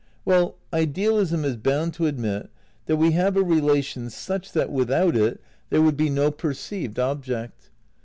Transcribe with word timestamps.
Well, 0.25 0.55
idealism 0.73 1.45
is 1.45 1.57
bound 1.57 1.93
to 1.93 2.07
admit 2.07 2.49
that 2.87 2.95
we 2.97 3.11
have 3.11 3.37
a 3.37 3.43
rela 3.43 3.83
tion 3.83 4.09
such 4.09 4.51
that 4.53 4.71
without 4.71 5.15
it 5.15 5.39
there 5.69 5.83
would 5.83 5.95
be 5.95 6.09
no 6.09 6.31
perceived 6.31 6.97
object. 6.97 7.69